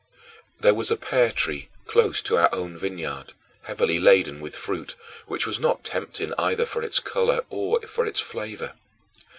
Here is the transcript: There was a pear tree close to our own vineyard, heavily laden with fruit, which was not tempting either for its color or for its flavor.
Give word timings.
There 0.59 0.73
was 0.73 0.89
a 0.89 0.97
pear 0.97 1.29
tree 1.29 1.69
close 1.85 2.23
to 2.23 2.35
our 2.35 2.49
own 2.55 2.75
vineyard, 2.75 3.33
heavily 3.65 3.99
laden 3.99 4.39
with 4.41 4.55
fruit, 4.55 4.95
which 5.27 5.45
was 5.45 5.59
not 5.59 5.83
tempting 5.83 6.33
either 6.39 6.65
for 6.65 6.81
its 6.81 6.97
color 6.99 7.45
or 7.51 7.79
for 7.81 8.07
its 8.07 8.19
flavor. 8.19 8.73